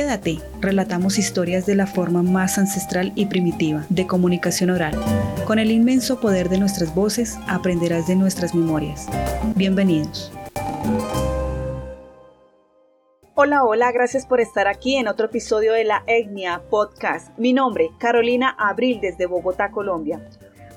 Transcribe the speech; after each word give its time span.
Quédate, 0.00 0.38
relatamos 0.62 1.18
historias 1.18 1.66
de 1.66 1.74
la 1.74 1.86
forma 1.86 2.22
más 2.22 2.56
ancestral 2.56 3.12
y 3.16 3.26
primitiva 3.26 3.84
de 3.90 4.06
comunicación 4.06 4.70
oral. 4.70 4.98
Con 5.44 5.58
el 5.58 5.70
inmenso 5.70 6.20
poder 6.20 6.48
de 6.48 6.56
nuestras 6.56 6.94
voces 6.94 7.36
aprenderás 7.46 8.06
de 8.06 8.16
nuestras 8.16 8.54
memorias. 8.54 9.08
Bienvenidos. 9.56 10.32
Hola, 13.34 13.62
hola, 13.62 13.92
gracias 13.92 14.24
por 14.24 14.40
estar 14.40 14.68
aquí 14.68 14.96
en 14.96 15.06
otro 15.06 15.26
episodio 15.26 15.74
de 15.74 15.84
la 15.84 16.02
Etnia 16.06 16.62
Podcast. 16.70 17.38
Mi 17.38 17.52
nombre, 17.52 17.90
Carolina 17.98 18.56
Abril 18.58 19.00
desde 19.02 19.26
Bogotá, 19.26 19.70
Colombia. 19.70 20.26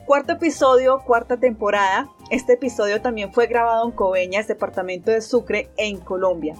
Cuarto 0.05 0.34
episodio, 0.34 1.00
cuarta 1.00 1.38
temporada. 1.38 2.10
Este 2.30 2.55
episodio 2.55 3.02
también 3.02 3.32
fue 3.32 3.48
grabado 3.48 3.86
en 3.86 3.96
Coveñas, 3.96 4.50
departamento 4.50 5.12
de 5.12 5.21
Sucre, 5.21 5.70
en 5.78 5.98
Colombia. 6.00 6.55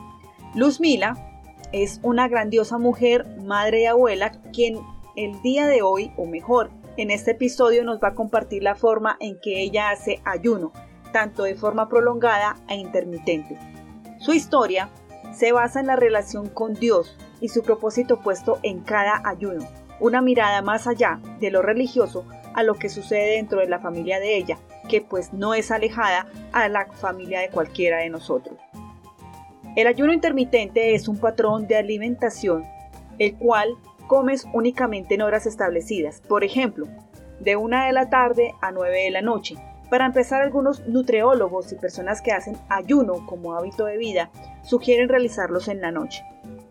Luz 0.56 0.80
Mila 0.80 1.33
es 1.74 2.00
una 2.04 2.28
grandiosa 2.28 2.78
mujer, 2.78 3.26
madre 3.44 3.82
y 3.82 3.86
abuela, 3.88 4.32
quien 4.54 4.80
el 5.16 5.42
día 5.42 5.68
de 5.68 5.82
hoy, 5.82 6.14
o 6.16 6.26
mejor, 6.26 6.70
en 6.98 7.10
este 7.10 7.32
episodio 7.32 7.84
nos 7.84 8.00
va 8.00 8.10
a 8.10 8.14
compartir 8.14 8.62
la 8.62 8.76
forma 8.76 9.18
en 9.20 9.40
que 9.42 9.62
ella 9.62 9.90
hace 9.90 10.22
ayuno, 10.24 10.72
tanto 11.12 11.44
de 11.44 11.56
forma 11.56 11.90
prolongada 11.90 12.56
e 12.70 12.76
intermitente. 12.76 13.58
Su 14.20 14.34
historia 14.34 14.90
se 15.34 15.52
basa 15.52 15.80
en 15.80 15.88
la 15.88 15.96
relación 15.96 16.48
con 16.48 16.76
Dios 16.76 17.18
y 17.42 17.50
su 17.50 17.64
propósito 17.64 18.20
puesto 18.20 18.60
en 18.62 18.82
cada 18.82 19.22
ayuno, 19.26 19.68
una 20.00 20.22
mirada 20.22 20.62
más 20.62 20.86
allá 20.86 21.20
de 21.40 21.50
lo 21.50 21.64
religioso 21.64 22.26
a 22.54 22.62
lo 22.62 22.76
que 22.76 22.90
sucede 22.90 23.38
dentro 23.38 23.60
de 23.60 23.68
la 23.68 23.80
familia 23.80 24.20
de 24.20 24.38
ella, 24.38 24.60
que 24.88 25.02
pues 25.02 25.34
no 25.34 25.56
es 25.56 25.72
alejada 25.72 26.28
a 26.52 26.70
la 26.70 26.86
familia 26.92 27.40
de 27.40 27.50
cualquiera 27.50 27.98
de 27.98 28.12
nosotros. 28.12 28.60
El 29.76 29.88
ayuno 29.88 30.14
intermitente 30.14 30.94
es 30.94 31.08
un 31.08 31.18
patrón 31.18 31.68
de 31.68 31.78
alimentación, 31.78 32.64
el 33.18 33.36
cual 33.36 33.70
comes 34.08 34.46
únicamente 34.54 35.16
en 35.16 35.24
horas 35.24 35.48
establecidas, 35.48 36.22
por 36.22 36.44
ejemplo, 36.44 36.88
de 37.40 37.56
1 37.56 37.86
de 37.88 37.94
la 37.94 38.10
tarde 38.10 38.54
a 38.62 38.72
9 38.72 39.04
de 39.04 39.12
la 39.12 39.22
noche. 39.24 39.56
Para 39.90 40.06
empezar, 40.06 40.42
algunos 40.42 40.88
nutriólogos 40.88 41.72
y 41.72 41.76
personas 41.76 42.22
que 42.22 42.32
hacen 42.32 42.56
ayuno 42.70 43.26
como 43.26 43.54
hábito 43.54 43.86
de 43.86 43.98
vida 43.98 44.30
sugieren 44.64 45.10
realizarlos 45.10 45.68
en 45.68 45.82
la 45.82 45.92
noche. 45.92 46.24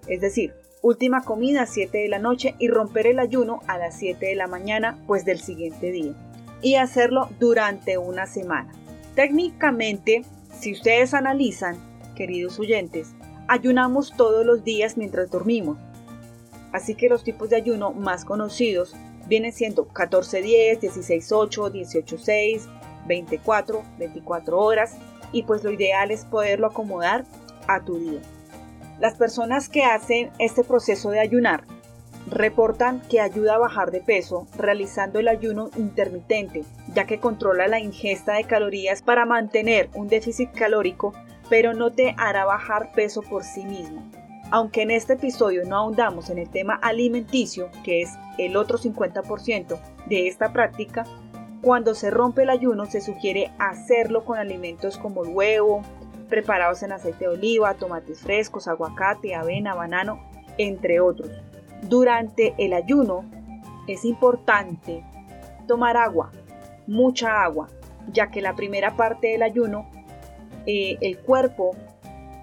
Es 0.06 0.20
decir, 0.20 0.54
última 0.80 1.22
comida 1.22 1.62
a 1.62 1.66
7 1.66 1.98
de 1.98 2.08
la 2.08 2.18
noche 2.20 2.54
y 2.60 2.68
romper 2.68 3.08
el 3.08 3.18
ayuno 3.18 3.60
a 3.66 3.78
las 3.78 3.96
7 3.96 4.26
de 4.26 4.34
la 4.36 4.46
mañana 4.46 4.98
pues 5.08 5.24
del 5.24 5.40
siguiente 5.40 5.90
día. 5.90 6.14
Y 6.62 6.76
hacerlo 6.76 7.28
durante 7.40 7.98
una 7.98 8.26
semana. 8.26 8.72
Técnicamente, 9.16 10.22
si 10.52 10.72
ustedes 10.72 11.14
analizan, 11.14 11.91
queridos 12.22 12.60
oyentes, 12.60 13.16
ayunamos 13.48 14.12
todos 14.16 14.46
los 14.46 14.62
días 14.62 14.96
mientras 14.96 15.28
dormimos. 15.28 15.76
Así 16.70 16.94
que 16.94 17.08
los 17.08 17.24
tipos 17.24 17.50
de 17.50 17.56
ayuno 17.56 17.90
más 17.90 18.24
conocidos 18.24 18.94
vienen 19.26 19.52
siendo 19.52 19.88
14-10, 19.88 20.78
16-8, 20.78 21.72
18-6, 21.72 22.60
24, 23.08 23.82
24 23.98 24.56
horas 24.56 24.98
y 25.32 25.42
pues 25.42 25.64
lo 25.64 25.72
ideal 25.72 26.12
es 26.12 26.24
poderlo 26.24 26.68
acomodar 26.68 27.24
a 27.66 27.84
tu 27.84 27.98
día. 27.98 28.20
Las 29.00 29.16
personas 29.16 29.68
que 29.68 29.82
hacen 29.82 30.30
este 30.38 30.62
proceso 30.62 31.10
de 31.10 31.18
ayunar 31.18 31.64
reportan 32.28 33.00
que 33.10 33.18
ayuda 33.18 33.56
a 33.56 33.58
bajar 33.58 33.90
de 33.90 34.00
peso 34.00 34.46
realizando 34.56 35.18
el 35.18 35.26
ayuno 35.26 35.70
intermitente, 35.76 36.62
ya 36.94 37.04
que 37.04 37.18
controla 37.18 37.66
la 37.66 37.80
ingesta 37.80 38.34
de 38.34 38.44
calorías 38.44 39.02
para 39.02 39.26
mantener 39.26 39.90
un 39.94 40.06
déficit 40.06 40.52
calórico 40.52 41.14
pero 41.52 41.74
no 41.74 41.92
te 41.92 42.14
hará 42.16 42.46
bajar 42.46 42.92
peso 42.92 43.20
por 43.20 43.44
sí 43.44 43.66
mismo. 43.66 44.02
Aunque 44.50 44.80
en 44.80 44.90
este 44.90 45.12
episodio 45.12 45.66
no 45.66 45.76
ahondamos 45.76 46.30
en 46.30 46.38
el 46.38 46.48
tema 46.48 46.76
alimenticio, 46.80 47.68
que 47.84 48.00
es 48.00 48.14
el 48.38 48.56
otro 48.56 48.78
50% 48.78 49.78
de 50.06 50.28
esta 50.28 50.54
práctica, 50.54 51.04
cuando 51.60 51.94
se 51.94 52.10
rompe 52.10 52.44
el 52.44 52.48
ayuno 52.48 52.86
se 52.86 53.02
sugiere 53.02 53.52
hacerlo 53.58 54.24
con 54.24 54.38
alimentos 54.38 54.96
como 54.96 55.20
huevo, 55.20 55.82
preparados 56.30 56.82
en 56.84 56.92
aceite 56.92 57.26
de 57.26 57.34
oliva, 57.34 57.74
tomates 57.74 58.22
frescos, 58.22 58.66
aguacate, 58.66 59.34
avena, 59.34 59.74
banano, 59.74 60.22
entre 60.56 61.00
otros. 61.00 61.28
Durante 61.82 62.54
el 62.56 62.72
ayuno 62.72 63.26
es 63.88 64.06
importante 64.06 65.04
tomar 65.68 65.98
agua, 65.98 66.32
mucha 66.86 67.42
agua, 67.44 67.68
ya 68.10 68.30
que 68.30 68.40
la 68.40 68.54
primera 68.54 68.96
parte 68.96 69.26
del 69.28 69.42
ayuno 69.42 69.91
eh, 70.66 70.98
el 71.00 71.18
cuerpo 71.18 71.76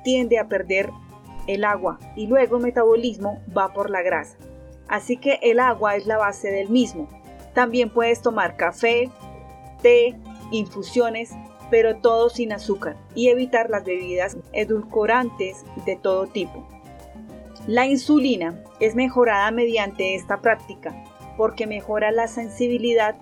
tiende 0.04 0.40
a 0.40 0.48
perder 0.48 0.90
el 1.48 1.64
agua 1.64 2.00
y 2.16 2.28
luego 2.28 2.58
el 2.58 2.64
metabolismo 2.64 3.42
va 3.56 3.74
por 3.74 3.90
la 3.90 4.02
grasa. 4.02 4.38
Así 4.88 5.18
que 5.18 5.40
el 5.42 5.60
agua 5.60 5.96
es 5.96 6.06
la 6.06 6.18
base 6.18 6.52
del 6.52 6.70
mismo. 6.70 7.08
También 7.54 7.90
puedes 7.90 8.22
tomar 8.22 8.58
café, 8.58 9.10
té, 9.82 10.16
infusiones, 10.52 11.32
pero 11.70 11.98
todo 11.98 12.30
sin 12.30 12.52
azúcar 12.52 12.98
y 13.16 13.30
evitar 13.30 13.70
las 13.70 13.84
bebidas 13.84 14.38
edulcorantes 14.54 15.64
de 15.86 15.96
todo 15.96 16.28
tipo. 16.28 16.68
La 17.68 17.86
insulina 17.86 18.64
es 18.80 18.96
mejorada 18.96 19.52
mediante 19.52 20.16
esta 20.16 20.42
práctica 20.42 20.96
porque 21.38 21.68
mejora 21.68 22.12
la 22.12 22.28
sensibilidad 22.28 23.16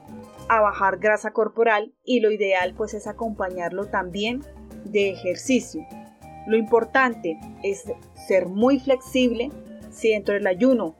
a 0.47 0.61
bajar 0.61 0.97
grasa 0.97 1.31
corporal 1.31 1.93
y 2.03 2.21
lo 2.21 2.31
ideal 2.31 2.73
pues 2.75 2.93
es 2.93 3.07
acompañarlo 3.07 3.87
también 3.87 4.41
de 4.85 5.09
ejercicio. 5.11 5.85
Lo 6.47 6.57
importante 6.57 7.39
es 7.63 7.83
ser 8.27 8.47
muy 8.47 8.79
flexible. 8.79 9.51
Si 9.91 10.09
dentro 10.09 10.33
del 10.33 10.47
ayuno 10.47 10.95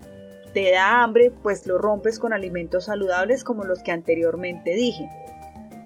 te 0.54 0.72
da 0.72 1.04
hambre, 1.04 1.32
pues 1.32 1.68
lo 1.68 1.78
rompes 1.78 2.20
con 2.20 2.34
alimentos 2.34 2.86
saludables 2.86 3.44
como 3.44 3.64
los 3.64 3.82
que 3.84 3.92
anteriormente 3.92 4.74
dije. 4.74 5.10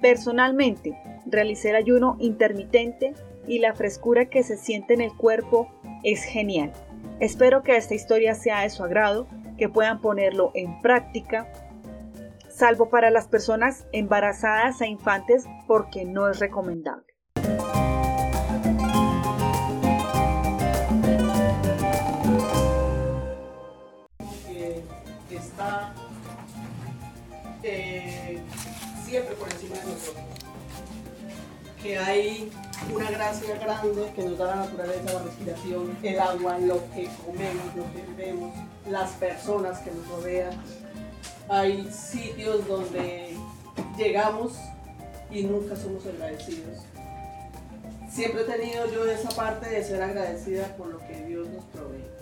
Personalmente, 0.02 0.98
realicé 1.26 1.70
el 1.70 1.76
ayuno 1.76 2.18
intermitente 2.20 3.14
y 3.48 3.60
la 3.60 3.74
frescura 3.74 4.26
que 4.26 4.44
se 4.44 4.58
siente 4.58 4.94
en 4.94 5.02
el 5.02 5.16
cuerpo 5.16 5.70
es 6.04 6.24
genial. 6.24 6.72
Espero 7.20 7.64
que 7.64 7.78
esta 7.78 7.94
historia 7.94 8.34
sea 8.34 8.62
de 8.62 8.70
su 8.70 8.84
agrado, 8.84 9.28
que 9.58 9.70
puedan 9.70 10.02
ponerlo 10.02 10.52
en 10.56 10.80
práctica, 10.82 11.52
salvo 12.50 12.90
para 12.90 13.12
las 13.12 13.28
personas 13.28 13.86
embarazadas 13.92 14.82
e 14.82 14.88
infantes 14.88 15.46
porque 15.68 16.06
no 16.06 16.30
es 16.30 16.40
recomendable. 16.40 17.11
Siempre 29.06 29.36
por 29.36 29.52
encima 29.52 29.76
de 29.76 29.86
nosotros. 29.86 30.26
Que 31.82 31.98
hay 31.98 32.52
una 32.94 33.12
gracia 33.12 33.56
grande 33.58 34.12
que 34.16 34.24
nos 34.24 34.38
da 34.38 34.48
la 34.48 34.56
naturaleza, 34.58 35.14
la 35.14 35.24
respiración, 35.24 35.98
el 36.02 36.20
agua, 36.20 36.58
lo 36.60 36.80
que 36.92 37.10
comemos, 37.26 37.76
lo 37.76 37.84
que 37.94 38.02
bebemos, 38.16 38.54
las 38.90 39.12
personas 39.12 39.80
que 39.80 39.92
nos 39.92 40.08
rodean. 40.08 40.54
Hay 41.50 41.92
sitios 41.92 42.68
donde 42.68 43.36
llegamos 43.98 44.54
y 45.30 45.44
nunca 45.44 45.76
somos 45.76 46.06
agradecidos. 46.06 46.80
Siempre 48.10 48.42
he 48.42 48.46
tenido 48.46 48.92
yo 48.92 49.06
esa 49.06 49.30
parte 49.30 49.70
de 49.70 49.84
ser 49.84 50.02
agradecida 50.02 50.76
por 50.78 50.88
lo 50.88 51.00
que 51.00 51.26
Dios 51.26 51.48
nos 51.50 51.64
provee. 51.66 52.21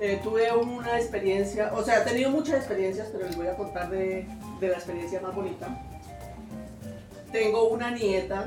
Eh, 0.00 0.20
tuve 0.22 0.52
una 0.52 0.96
experiencia, 0.96 1.72
o 1.74 1.82
sea, 1.82 2.02
he 2.02 2.04
tenido 2.04 2.30
muchas 2.30 2.58
experiencias, 2.58 3.08
pero 3.10 3.26
les 3.26 3.36
voy 3.36 3.48
a 3.48 3.56
contar 3.56 3.90
de, 3.90 4.28
la 4.60 4.68
experiencia 4.68 5.20
más 5.20 5.34
bonita. 5.34 5.66
Tengo 7.32 7.68
una 7.68 7.90
nieta, 7.90 8.46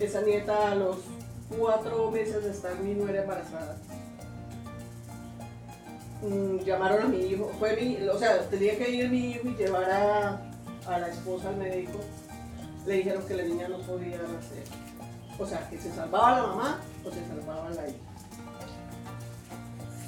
esa 0.00 0.20
nieta 0.22 0.72
a 0.72 0.74
los 0.74 0.96
cuatro 1.56 2.10
meses 2.10 2.42
de 2.42 2.50
estar 2.50 2.76
mi 2.80 2.94
nuera 2.94 3.22
embarazada. 3.22 3.76
Mm, 6.22 6.64
llamaron 6.64 7.02
a 7.02 7.08
mi 7.08 7.18
hijo, 7.18 7.52
fue 7.60 7.76
mi, 7.76 7.96
o 8.08 8.18
sea, 8.18 8.40
tenía 8.50 8.76
que 8.76 8.90
ir 8.90 9.08
mi 9.08 9.30
hijo 9.30 9.48
y 9.48 9.54
llevar 9.54 9.88
a, 9.88 10.42
a 10.88 10.98
la 10.98 11.08
esposa 11.08 11.50
al 11.50 11.58
médico. 11.58 12.00
Le 12.86 12.94
dijeron 12.94 13.22
que 13.24 13.34
la 13.34 13.44
niña 13.44 13.68
no 13.68 13.78
podía 13.78 14.18
nacer. 14.18 14.64
O 15.38 15.46
sea, 15.46 15.68
que 15.70 15.78
se 15.78 15.92
salvaba 15.92 16.40
la 16.40 16.46
mamá 16.48 16.80
o 17.04 17.10
se 17.12 17.24
salvaba 17.24 17.70
la 17.70 17.88
hija 17.88 18.07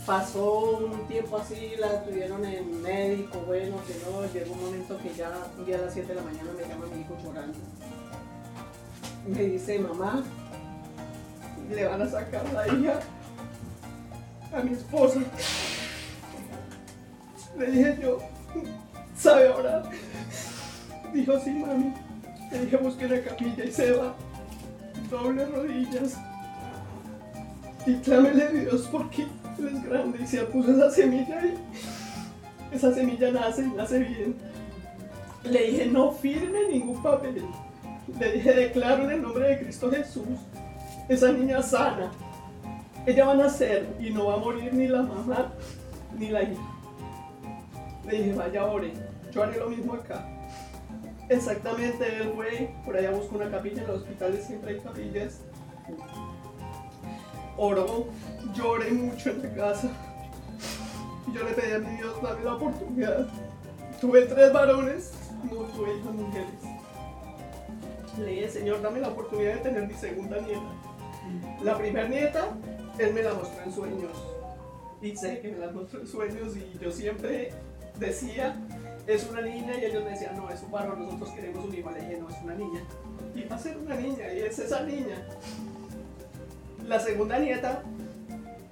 pasó 0.07 0.79
un 0.79 1.07
tiempo 1.07 1.37
así, 1.37 1.75
la 1.79 2.03
tuvieron 2.03 2.45
en 2.45 2.83
médico, 2.83 3.39
bueno, 3.47 3.77
que 3.87 3.95
no, 4.05 4.33
llegó 4.33 4.55
un 4.55 4.65
momento 4.65 4.99
que 4.99 5.15
ya 5.15 5.31
un 5.59 5.75
a 5.75 5.79
las 5.79 5.93
7 5.93 6.09
de 6.09 6.15
la 6.15 6.23
mañana 6.23 6.51
me 6.57 6.69
llama 6.69 6.87
mi 6.95 7.01
hijo 7.03 7.17
llorando. 7.23 7.59
Me 9.27 9.43
dice, 9.45 9.79
mamá, 9.79 10.23
le 11.71 11.85
van 11.85 12.03
a 12.03 12.09
sacar 12.09 12.43
la 12.53 12.67
hija 12.69 13.01
a 14.53 14.63
mi 14.63 14.73
esposa. 14.73 15.21
Le 17.59 17.71
dije 17.71 17.99
yo, 18.03 18.19
¿sabe 19.17 19.49
orar? 19.51 19.91
Dijo, 21.13 21.39
sí, 21.41 21.51
mami. 21.51 21.93
Le 22.51 22.65
dije, 22.65 22.77
busque 22.79 23.07
la 23.07 23.23
capilla 23.23 23.65
y 23.65 23.71
se 23.71 23.93
va. 23.93 24.15
Doble 25.11 25.45
rodillas. 25.47 26.17
Y 27.87 27.97
clámele 27.97 28.49
Dios 28.49 28.89
porque 28.91 29.27
es 29.59 29.85
grande 29.85 30.19
y 30.23 30.27
se 30.27 30.41
puso 30.45 30.73
esa 30.73 30.91
semilla 30.91 31.41
y 31.45 32.75
esa 32.75 32.95
semilla 32.95 33.31
nace, 33.31 33.67
nace 33.69 33.99
bien. 33.99 34.37
Le 35.45 35.67
dije, 35.71 35.87
no 35.87 36.13
firme 36.13 36.69
ningún 36.71 37.03
papel. 37.03 37.43
Le 38.19 38.33
dije, 38.33 38.53
declaro 38.53 39.05
en 39.05 39.11
el 39.13 39.23
nombre 39.23 39.49
de 39.49 39.59
Cristo 39.61 39.91
Jesús, 39.91 40.39
esa 41.09 41.33
niña 41.33 41.63
sana. 41.63 42.11
Ella 43.07 43.25
va 43.25 43.33
a 43.33 43.37
nacer 43.37 43.89
y 43.99 44.11
no 44.11 44.27
va 44.27 44.35
a 44.35 44.39
morir 44.39 44.73
ni 44.75 44.87
la 44.87 45.03
mamá 45.03 45.53
ni 46.19 46.29
la 46.29 46.43
hija. 46.43 46.63
Le 48.07 48.19
dije, 48.19 48.33
vaya, 48.35 48.65
ore. 48.67 48.93
Yo 49.33 49.43
haré 49.43 49.59
lo 49.59 49.71
mismo 49.71 49.95
acá. 49.95 50.27
Exactamente, 51.29 52.05
él 52.17 52.33
fue, 52.35 52.75
por 52.85 52.97
allá 52.97 53.13
buscó 53.13 53.37
una 53.37 53.49
capilla, 53.49 53.83
en 53.83 53.87
los 53.87 53.99
hospitales 53.99 54.45
siempre 54.45 54.73
hay 54.73 54.81
capillas. 54.81 55.41
Oró, 57.63 58.07
lloré 58.55 58.91
mucho 58.91 59.29
en 59.29 59.43
la 59.43 59.53
casa. 59.53 59.91
Y 61.29 61.35
yo 61.35 61.45
le 61.45 61.51
pedí 61.53 61.73
a 61.75 61.79
mi 61.79 61.97
Dios, 61.97 62.23
dame 62.23 62.43
la 62.43 62.55
oportunidad. 62.55 63.29
Tuve 64.01 64.23
tres 64.23 64.51
varones, 64.51 65.13
no 65.45 65.57
tuve 65.65 65.99
hijas 65.99 66.15
mujeres. 66.15 66.49
Le 68.19 68.25
dije, 68.25 68.49
Señor, 68.49 68.81
dame 68.81 69.01
la 69.01 69.09
oportunidad 69.09 69.57
de 69.57 69.61
tener 69.61 69.87
mi 69.87 69.93
segunda 69.93 70.41
nieta. 70.41 70.63
La 71.63 71.77
primera 71.77 72.09
nieta, 72.09 72.49
Él 72.99 73.13
me 73.13 73.23
la 73.23 73.35
mostró 73.35 73.63
en 73.63 73.73
sueños. 73.75 74.13
Y 75.03 75.15
sé 75.15 75.41
que 75.41 75.53
me 75.53 75.59
la 75.59 75.71
mostró 75.71 76.01
en 76.01 76.07
sueños 76.07 76.57
y 76.57 76.79
yo 76.83 76.91
siempre 76.91 77.53
decía, 77.99 78.57
es 79.07 79.29
una 79.31 79.43
niña 79.43 79.75
y 79.79 79.85
ellos 79.85 80.03
me 80.03 80.13
decían, 80.13 80.35
no, 80.35 80.49
es 80.49 80.63
un 80.63 80.71
varón, 80.71 81.05
nosotros 81.05 81.29
queremos 81.33 81.63
un 81.63 81.75
hijo. 81.75 81.91
Le 81.91 82.01
dije, 82.01 82.17
no, 82.21 82.31
es 82.31 82.37
una 82.43 82.55
niña. 82.55 82.81
Y 83.35 83.45
va 83.45 83.57
a 83.57 83.59
ser 83.59 83.77
una 83.77 83.97
niña 83.97 84.33
y 84.33 84.41
es 84.41 84.59
esa 84.59 84.83
niña. 84.83 85.27
La 86.91 86.99
segunda 86.99 87.39
nieta, 87.39 87.85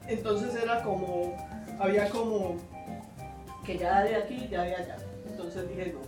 entonces 0.08 0.52
era 0.60 0.82
como, 0.82 1.36
había 1.78 2.10
como 2.10 2.56
que 3.64 3.78
ya 3.78 4.02
de 4.02 4.16
aquí, 4.16 4.48
ya 4.50 4.62
de 4.62 4.74
allá. 4.74 4.96
Entonces 5.24 5.68
dije, 5.68 5.94
no, 5.94 6.00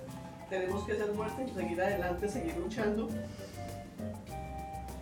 tenemos 0.50 0.84
que 0.84 0.96
ser 0.96 1.06
fuertes, 1.12 1.52
seguir 1.54 1.80
adelante, 1.80 2.28
seguir 2.28 2.56
luchando. 2.56 3.08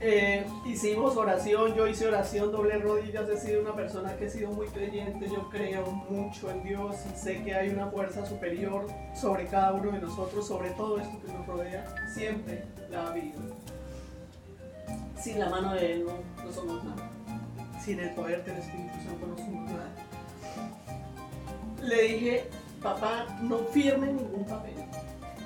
Eh, 0.02 0.44
hicimos 0.66 1.16
oración, 1.16 1.74
yo 1.74 1.86
hice 1.86 2.08
oración, 2.08 2.52
doble 2.52 2.76
rodillas, 2.76 3.26
he 3.30 3.38
sido 3.38 3.62
una 3.62 3.74
persona 3.74 4.14
que 4.14 4.26
he 4.26 4.30
sido 4.30 4.50
muy 4.50 4.66
creyente, 4.66 5.30
yo 5.30 5.48
creo 5.48 5.86
mucho 5.86 6.50
en 6.50 6.62
Dios 6.62 6.94
y 7.10 7.16
sé 7.16 7.42
que 7.42 7.54
hay 7.54 7.70
una 7.70 7.86
fuerza 7.86 8.26
superior 8.26 8.86
sobre 9.18 9.46
cada 9.46 9.72
uno 9.72 9.92
de 9.92 10.00
nosotros, 10.00 10.46
sobre 10.46 10.72
todo 10.72 11.00
esto 11.00 11.18
que 11.24 11.32
nos 11.32 11.46
rodea, 11.46 11.86
siempre 12.12 12.64
la 12.90 13.08
habido. 13.08 13.40
Sin 15.20 15.38
la 15.38 15.48
mano 15.48 15.74
de 15.74 15.94
Él 15.94 16.06
no, 16.06 16.44
no 16.44 16.52
somos 16.52 16.84
nada, 16.84 17.10
sin 17.84 17.98
el 17.98 18.10
poder 18.14 18.44
del 18.44 18.56
Espíritu 18.56 18.94
Santo 19.04 19.26
no 19.26 19.36
somos 19.36 19.70
nada. 19.70 19.90
Le 21.82 22.02
dije, 22.02 22.50
papá, 22.82 23.26
no 23.42 23.58
firme 23.58 24.06
ningún 24.06 24.44
papel, 24.44 24.74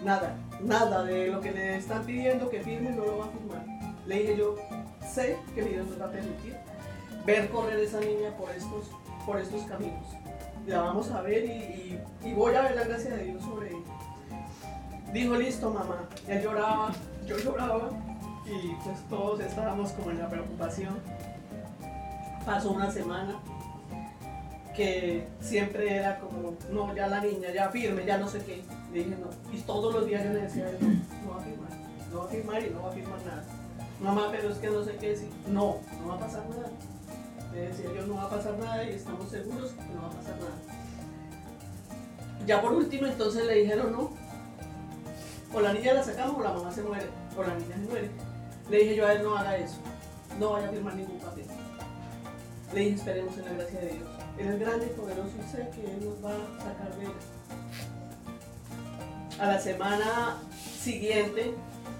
nada, 0.05 0.37
nada 0.61 1.05
de 1.05 1.29
lo 1.29 1.41
que 1.41 1.53
le 1.53 1.77
están 1.77 2.05
pidiendo 2.05 2.51
que 2.51 2.61
firme 2.61 2.91
no 2.91 3.05
lo 3.05 3.19
va 3.19 3.25
a 3.27 3.29
firmar 3.29 3.73
le 4.07 4.19
dije 4.19 4.37
yo, 4.37 4.57
sé 5.01 5.39
que 5.55 5.63
Dios 5.63 5.87
nos 5.87 6.01
va 6.01 6.07
a 6.07 6.11
permitir 6.11 6.57
ver 7.25 7.49
correr 7.51 7.79
esa 7.79 8.01
niña 8.01 8.37
por 8.37 8.51
estos, 8.51 8.91
por 9.25 9.39
estos 9.39 9.63
caminos. 9.63 10.07
La 10.67 10.81
vamos 10.81 11.11
a 11.11 11.23
ver 11.23 11.45
y, 11.45 12.01
y, 12.25 12.33
voy 12.35 12.55
a 12.55 12.63
ver 12.63 12.77
la 12.77 12.85
gracia 12.85 13.15
de 13.17 13.25
Dios 13.25 13.43
sobre 13.43 13.71
ella. 13.71 15.13
Dijo, 15.13 15.35
listo 15.37 15.71
mamá. 15.71 16.09
Él 16.27 16.43
lloraba, 16.43 16.93
yo 17.27 17.37
lloraba 17.39 17.91
y 18.47 18.75
pues 18.85 18.99
todos 19.09 19.41
estábamos 19.41 19.93
como 19.93 20.11
en 20.11 20.19
la 20.19 20.29
preocupación. 20.29 20.99
Pasó 22.45 22.73
una 22.73 22.91
semana 22.91 23.39
que 24.75 25.29
siempre 25.41 25.97
era 25.97 26.19
como, 26.19 26.55
no, 26.71 26.95
ya 26.95 27.07
la 27.07 27.21
niña, 27.21 27.53
ya 27.53 27.69
firme, 27.71 28.05
ya 28.05 28.19
no 28.19 28.29
sé 28.29 28.43
qué. 28.45 28.65
Le 28.93 29.05
dije, 29.05 29.17
no. 29.17 29.29
Y 29.57 29.61
todos 29.61 29.95
los 29.95 30.07
días 30.07 30.25
yo 30.25 30.33
le 30.33 30.43
decía, 30.43 30.71
no, 30.81 30.89
no 30.89 31.35
va 31.35 31.41
a 31.41 31.45
firmar, 31.45 31.71
no 32.11 32.19
va 32.19 32.25
a 32.25 32.29
firmar 32.29 32.63
y 32.63 32.71
no 32.71 32.83
va 32.83 32.89
a 32.89 32.93
firmar 32.93 33.19
nada 33.25 33.45
mamá, 34.03 34.29
pero 34.31 34.51
es 34.51 34.59
que 34.59 34.69
no 34.69 34.85
sé 34.85 34.97
qué 34.97 35.11
decir. 35.11 35.29
No, 35.47 35.77
no 36.01 36.09
va 36.09 36.15
a 36.15 36.19
pasar 36.19 36.49
nada. 36.49 36.71
Le 37.55 37.69
decía 37.69 37.87
yo, 37.95 38.07
no 38.07 38.17
va 38.17 38.25
a 38.25 38.31
pasar 38.31 38.59
nada 38.59 38.85
y 38.85 38.95
estamos 38.95 39.29
seguros 39.29 39.71
que 39.71 39.95
no 39.95 40.03
va 40.03 40.09
a 40.09 40.11
pasar 40.11 40.37
nada. 40.37 40.57
Ya 42.47 42.61
por 42.61 42.73
último, 42.73 43.07
entonces 43.07 43.47
le 43.47 43.55
dijeron, 43.55 43.93
no, 43.93 44.11
o 45.55 45.61
la 45.61 45.73
niña 45.73 45.95
la 45.95 46.03
sacamos 46.03 46.39
o 46.39 46.43
la 46.43 46.53
mamá 46.53 46.73
se 46.73 46.83
muere, 46.83 47.07
o 47.37 47.43
la 47.43 47.55
niña 47.55 47.77
se 47.77 47.89
muere. 47.89 48.11
Le 48.73 48.79
dije 48.79 48.97
yo 48.97 49.07
a 49.07 49.13
él, 49.13 49.23
no 49.23 49.37
haga 49.37 49.55
eso, 49.59 49.77
no 50.41 50.53
vaya 50.53 50.69
a 50.69 50.71
firmar 50.71 50.95
ningún 50.95 51.19
papel. 51.19 51.45
Le 52.73 52.81
dije, 52.81 52.95
esperemos 52.95 53.37
en 53.37 53.45
la 53.45 53.53
gracia 53.53 53.81
de 53.81 53.89
Dios. 53.89 54.09
Él 54.39 54.49
es 54.49 54.61
grande 54.61 54.87
y 54.87 54.99
poderoso 54.99 55.31
y 55.39 55.51
sé 55.51 55.69
que 55.75 55.93
Él 55.93 56.03
nos 56.03 56.25
va 56.25 56.31
a 56.31 56.59
sacar 56.59 56.97
de 56.97 57.05
él. 57.05 57.13
A 59.39 59.47
la 59.47 59.59
semana 59.59 60.39
siguiente 60.57 61.53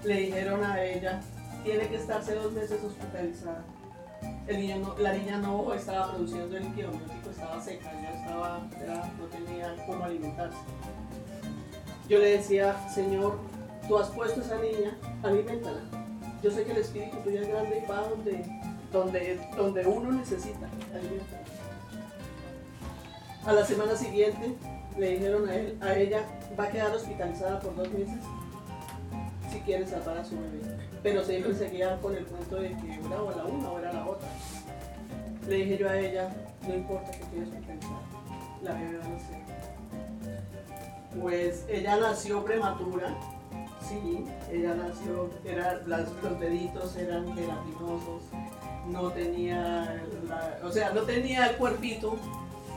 le 0.03 0.17
dijeron 0.17 0.63
a 0.63 0.83
ella, 0.83 1.21
tiene 1.63 1.87
que 1.89 1.97
estarse 1.97 2.33
dos 2.33 2.51
meses 2.53 2.83
hospitalizada. 2.83 3.63
El 4.47 4.57
niño 4.57 4.95
la 4.97 5.13
niña 5.13 5.37
no 5.37 5.71
estaba 5.75 6.11
produciendo 6.11 6.57
el 6.57 6.63
líquido 6.63 6.89
estaba 7.29 7.61
seca, 7.61 7.91
ya, 8.01 8.19
estaba, 8.19 8.67
no 9.19 9.25
tenía 9.25 9.75
cómo 9.85 10.05
alimentarse. 10.05 10.57
Yo 12.09 12.17
le 12.17 12.37
decía, 12.37 12.75
Señor, 12.89 13.37
tú 13.87 13.99
has 13.99 14.09
puesto 14.09 14.41
esa 14.41 14.57
niña, 14.57 14.97
alimentala. 15.21 16.02
Yo 16.43 16.51
sé 16.51 16.65
que 16.65 16.71
el 16.71 16.77
espíritu 16.77 17.17
tuyo 17.23 17.41
es 17.41 17.47
grande 17.47 17.83
y 17.83 17.89
va 17.89 18.07
donde, 18.07 18.45
donde, 18.91 19.39
donde 19.55 19.87
uno 19.87 20.11
necesita. 20.11 20.69
A 23.45 23.53
la 23.53 23.65
semana 23.65 23.95
siguiente 23.95 24.53
le 24.97 25.09
dijeron 25.11 25.49
a, 25.49 25.55
él, 25.55 25.77
a 25.81 25.95
ella, 25.95 26.23
va 26.59 26.65
a 26.65 26.69
quedar 26.69 26.93
hospitalizada 26.93 27.59
por 27.59 27.75
dos 27.75 27.89
meses 27.91 28.19
si 29.51 29.59
quiere 29.61 29.85
salvar 29.87 30.17
a 30.17 30.25
su 30.25 30.35
bebé 30.35 30.83
pero 31.03 31.23
siempre 31.25 31.53
seguía 31.53 31.99
con 31.99 32.15
el 32.15 32.25
cuento 32.25 32.55
de 32.55 32.69
que 32.69 32.93
era 32.93 33.21
o 33.21 33.35
la 33.35 33.43
una 33.43 33.69
o 33.69 33.79
era 33.79 33.91
la 33.91 34.07
otra. 34.07 34.29
Le 35.47 35.55
dije 35.57 35.77
yo 35.77 35.89
a 35.89 35.99
ella, 35.99 36.29
no 36.65 36.73
importa 36.73 37.11
que 37.11 37.19
quieras 37.19 37.49
pensar, 37.49 37.91
la 38.63 38.73
bebé 38.73 38.97
va 38.97 39.05
a 39.05 39.09
nacer. 39.09 39.37
Pues 41.21 41.65
ella 41.67 41.97
nació 41.97 42.43
prematura, 42.45 43.13
sí, 43.87 44.25
ella 44.51 44.75
nació, 44.75 45.29
era, 45.45 45.81
los 45.85 46.39
deditos 46.39 46.95
eran 46.95 47.25
gelatinosos, 47.35 48.23
no 48.87 49.09
tenía, 49.11 50.03
o 50.63 50.71
sea, 50.71 50.91
no 50.91 51.01
tenía 51.01 51.47
el 51.47 51.55
cuerpito 51.57 52.17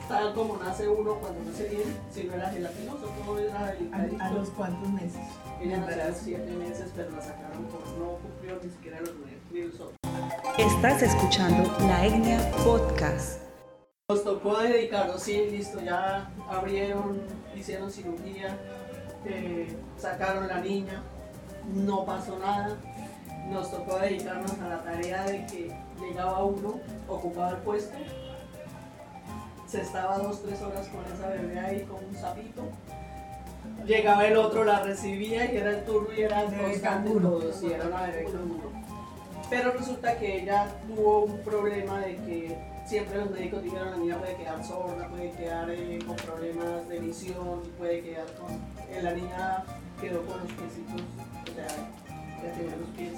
tal 0.09 0.35
como 0.35 0.57
nace 0.59 0.89
uno 0.89 1.15
cuando 1.15 1.51
nace 1.51 1.69
bien, 1.69 1.97
sino 2.13 2.35
era 2.35 2.49
gelatinoso, 2.51 3.13
todo 3.25 3.39
era 3.39 3.73
delicadito. 3.73 4.23
¿A, 4.23 4.31
los 4.31 4.51
cuántos 4.51 4.89
meses? 4.91 5.21
Ella 5.61 5.79
nació 5.79 6.03
a 6.03 6.13
siete 6.13 6.53
meses, 6.53 6.93
pero 6.95 7.11
la 7.11 7.23
sacaron 7.23 7.65
por 7.65 7.81
no 7.99 8.19
cumplió 8.19 8.59
ni 8.63 8.71
siquiera 8.71 9.01
los 9.01 9.13
nueve, 9.19 9.39
ni 9.51 10.63
Estás 10.63 11.03
escuchando 11.03 11.77
La 11.87 12.07
Etnia 12.07 12.39
Podcast. 12.65 13.41
Nos 14.09 14.23
tocó 14.23 14.59
dedicarnos, 14.59 15.21
sí, 15.21 15.49
listo, 15.51 15.81
ya 15.81 16.31
abrieron, 16.49 17.21
hicieron 17.57 17.91
cirugía, 17.91 18.57
eh, 19.27 19.77
sacaron 19.99 20.49
la 20.49 20.61
niña, 20.61 21.03
no 21.75 22.05
pasó 22.05 22.39
nada. 22.39 22.77
Nos 23.51 23.71
tocó 23.71 23.99
dedicarnos 23.99 24.53
a 24.61 24.69
la 24.69 24.83
tarea 24.83 25.25
de 25.25 25.47
que 25.47 25.77
llegaba 26.01 26.45
uno, 26.45 26.81
ocupaba 27.09 27.51
el 27.51 27.59
puesto, 27.59 27.97
se 29.67 29.83
estaba 29.83 30.19
dos, 30.19 30.43
tres 30.43 30.61
horas 30.63 30.89
con 30.89 31.05
esa 31.13 31.29
bebé 31.29 31.59
ahí 31.59 31.81
con 31.83 32.05
un 32.05 32.15
sapito. 32.15 32.63
Llegaba 33.85 34.27
el 34.27 34.37
otro, 34.37 34.65
la 34.65 34.83
recibía 34.83 35.53
y 35.53 35.57
era 35.57 35.71
el 35.71 35.85
turno 35.85 36.13
y 36.13 36.23
era 36.23 36.45
constante 36.45 37.11
todos, 37.11 37.63
y 37.63 37.73
era 37.73 37.87
una 37.87 38.03
bebé 38.03 38.27
Pero 39.51 39.73
resulta 39.73 40.19
que 40.19 40.43
ella 40.43 40.69
tuvo 40.87 41.25
un 41.25 41.39
problema 41.41 42.01
de 42.01 42.17
que 42.17 42.76
siempre 42.87 43.19
los 43.19 43.31
médicos 43.31 43.63
dijeron 43.63 43.91
la 43.91 43.97
niña 43.97 44.19
puede 44.19 44.37
quedar 44.37 44.65
sorda, 44.65 45.09
puede 45.09 45.33
quedar 45.33 45.71
eh, 45.71 45.99
con 46.07 46.17
problemas 46.17 46.89
de 46.89 47.01
visión, 47.01 47.63
puede 47.79 48.01
quedar 48.03 48.27
con... 48.35 48.53
Eh, 48.53 49.03
la 49.03 49.13
niña 49.13 49.65
quedó 50.01 50.23
con 50.25 50.39
los 50.39 50.53
piecitos, 50.53 51.03
o 51.43 51.55
sea, 51.55 51.67
ya 52.43 52.53
tenía 52.53 52.77
los 52.77 52.89
pies 52.91 53.15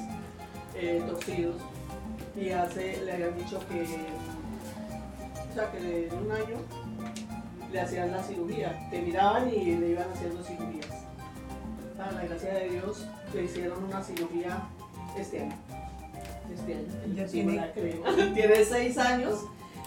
eh, 0.75 1.03
torcidos 1.07 1.57
y 2.35 2.51
hace, 2.51 3.05
le 3.05 3.13
habían 3.13 3.37
dicho 3.37 3.61
que 3.69 3.83
o 5.51 5.55
sea, 5.55 5.71
que 5.73 6.09
en 6.09 6.15
un 6.15 6.33
año 6.33 6.57
le 7.71 7.81
hacían 7.81 8.11
la 8.13 8.23
cirugía, 8.23 8.89
que 8.91 9.03
miraban 9.03 9.49
y 9.53 9.77
le 9.77 9.91
iban 9.91 10.07
haciendo 10.13 10.43
cirugías. 10.43 10.87
Para 11.97 12.13
la 12.13 12.25
gracia 12.25 12.55
de 12.55 12.71
Dios, 12.71 13.07
le 13.35 13.45
hicieron 13.45 13.85
una 13.85 14.03
cirugía 14.03 14.63
este 15.19 15.43
año. 15.43 15.57
Este 16.55 16.75
año. 16.75 17.27
tiene, 17.31 17.73
tiene 18.35 18.65
seis 18.65 18.97
años. 18.99 19.47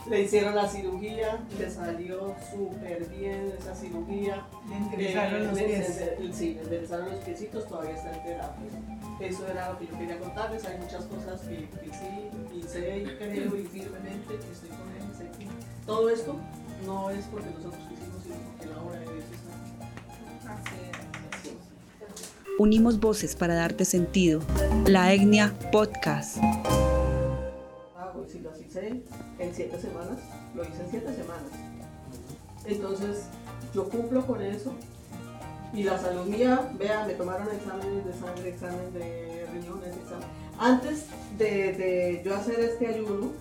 Le 0.09 0.21
hicieron 0.23 0.55
la 0.55 0.67
cirugía, 0.67 1.39
le 1.57 1.69
salió 1.69 2.35
súper 2.51 3.05
bien 3.09 3.53
esa 3.57 3.75
cirugía. 3.75 4.45
Le 4.67 4.75
enderezaron 4.75 5.47
los 5.47 5.59
pies. 5.59 6.01
sí, 6.33 6.53
le 6.55 6.61
enderezaron 6.61 7.11
los 7.11 7.19
piecitos, 7.19 7.67
todavía 7.67 7.95
está 7.95 8.15
en 8.15 8.23
terapia. 8.23 8.69
Eso 9.19 9.47
era 9.47 9.71
lo 9.71 9.79
que 9.79 9.87
yo 9.87 9.97
quería 9.97 10.19
contarles. 10.19 10.65
Hay 10.65 10.79
muchas 10.79 11.05
cosas 11.05 11.41
que, 11.41 11.69
que 11.69 11.91
sí, 11.93 12.57
y 12.57 12.63
sé 12.63 12.99
y 12.99 13.05
creo 13.17 13.55
y 13.55 13.63
firmemente 13.63 14.35
que 14.35 14.51
estoy 14.51 14.69
con 14.69 14.89
él 14.89 15.01
todo 15.85 16.09
esto 16.09 16.35
no 16.85 17.09
es 17.09 17.25
porque 17.25 17.49
nosotros 17.49 17.83
quisimos, 17.89 18.23
sino 18.23 18.35
porque 18.51 18.65
la 18.67 18.81
obra 18.81 18.99
de 18.99 19.05
Dios 19.13 19.25
está 19.33 20.53
aquí. 20.53 21.57
Unimos 22.59 22.99
voces 22.99 23.35
para 23.35 23.55
darte 23.55 23.85
sentido. 23.85 24.41
La 24.85 25.13
Etnia 25.13 25.53
Podcast. 25.71 26.37
En 28.73 29.53
siete 29.53 29.77
semanas, 29.79 30.17
lo 30.55 30.63
hice 30.63 30.81
en 30.81 30.89
siete 30.89 31.13
semanas. 31.13 31.51
Entonces, 32.65 33.25
yo 33.73 33.89
cumplo 33.89 34.25
con 34.25 34.41
eso. 34.41 34.73
Y 35.73 35.83
la 35.83 35.97
salud 35.99 36.25
mía, 36.25 36.71
vea, 36.77 37.05
me 37.05 37.13
tomaron 37.13 37.47
exámenes 37.53 38.05
de 38.05 38.13
sangre, 38.13 38.49
exámenes 38.49 38.93
de 38.93 39.47
riñones, 39.51 39.95
exámenes. 39.97 40.29
Antes 40.57 41.05
de, 41.37 42.21
yo 42.23 42.35
hacer 42.35 42.59
este 42.59 42.87
ayuno, 42.87 43.31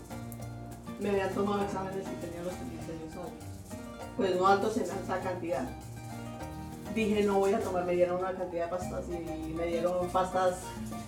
me 1.01 1.11
habían 1.11 1.31
tomado 1.31 1.63
exámenes 1.63 2.07
y 2.07 2.27
tenía 2.27 2.43
los 2.43 2.55
triglicéridos 2.55 3.17
altos. 3.17 3.47
Pues 4.17 4.37
no 4.37 4.47
altos 4.47 4.77
en 4.79 4.91
alta 4.91 5.21
cantidad. 5.21 5.69
Dije, 6.95 7.23
no 7.23 7.39
voy 7.39 7.53
a 7.53 7.61
tomar, 7.61 7.85
me 7.85 7.95
dieron 7.95 8.19
una 8.19 8.33
cantidad 8.33 8.65
de 8.65 8.71
pastas 8.71 9.05
y 9.09 9.53
me 9.53 9.67
dieron 9.67 10.09
pastas 10.09 10.59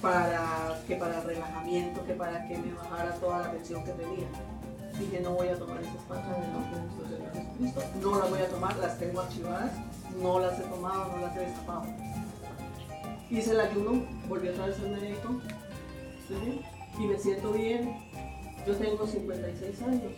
para 0.01 0.81
que 0.87 0.95
para 0.97 1.21
relajamiento, 1.21 2.05
que 2.07 2.15
para 2.15 2.47
que 2.47 2.57
me 2.59 2.73
bajara 2.73 3.15
toda 3.17 3.41
la 3.41 3.51
tensión 3.51 3.85
que 3.85 3.91
tenía. 3.93 4.29
Dije, 4.99 5.21
no 5.21 5.33
voy 5.33 5.49
a 5.49 5.57
tomar 5.57 5.83
esas 5.83 6.03
pastas 6.09 6.37
el 6.39 6.53
nombre 6.53 6.77
de 6.77 6.83
nuestro 6.85 7.09
Señor 7.09 7.33
Jesucristo. 7.33 7.83
No 8.01 8.19
las 8.21 8.31
voy 8.31 8.41
a 8.41 8.49
tomar, 8.49 8.77
las 8.77 8.99
tengo 8.99 9.21
archivadas, 9.21 9.73
no 10.21 10.39
las 10.39 10.61
he 10.61 10.62
tomado, 10.62 11.17
no 11.17 11.27
las 11.27 11.37
he 11.37 11.41
destapado. 11.41 11.85
Hice 13.31 13.51
el 13.51 13.61
ayuno, 13.61 14.07
volví 14.29 14.49
otra 14.49 14.67
vez 14.67 14.79
al 14.79 14.91
médico, 14.91 15.41
bien, 16.29 16.61
y 16.99 17.07
me 17.07 17.19
siento 17.19 17.53
bien. 17.53 17.97
Yo 18.67 18.77
tengo 18.77 19.07
56 19.07 19.83
años. 19.83 20.12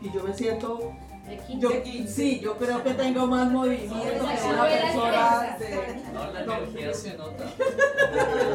Y 0.00 0.10
yo 0.12 0.22
me 0.22 0.32
siento 0.32 0.92
yo, 1.58 1.70
sí, 2.06 2.40
yo 2.40 2.56
creo 2.56 2.82
que 2.82 2.94
tengo 2.94 3.26
más 3.26 3.50
movimiento 3.50 3.94
que 3.94 4.48
una 4.50 4.64
persona 4.64 5.56
de... 5.58 6.02
No, 6.12 6.32
la 6.32 6.42
energía 6.42 6.94
se 6.94 7.16
nota. 7.16 7.44